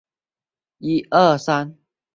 [0.03, 0.07] 河南
[1.11, 1.79] 罗山县人。